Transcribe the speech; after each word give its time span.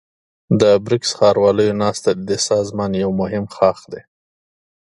د 0.61 0.63
بريکس 0.85 1.09
ښارواليو 1.17 1.77
ناسته 1.83 2.09
ددې 2.19 2.37
سازمان 2.49 2.91
يو 3.03 3.09
مهم 3.21 3.45
ښاخ 3.55 3.79
دی. 3.91 4.01